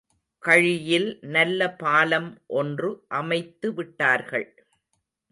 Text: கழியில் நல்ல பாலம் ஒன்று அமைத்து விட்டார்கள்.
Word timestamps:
கழியில் 0.43 1.05
நல்ல 1.27 1.67
பாலம் 1.73 2.29
ஒன்று 2.53 2.89
அமைத்து 3.11 3.73
விட்டார்கள். 3.73 4.47